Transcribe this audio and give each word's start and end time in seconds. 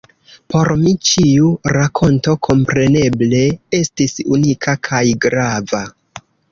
Por 0.53 0.69
mi 0.83 0.93
ĉiu 1.09 1.51
rakonto 1.77 2.35
kompreneble 2.49 3.45
estis 3.83 4.19
unika 4.39 4.79
kaj 4.91 5.07
grava. 5.29 5.89